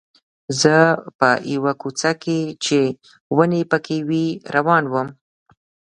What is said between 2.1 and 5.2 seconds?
کې چې ونې پکې وې روان وم.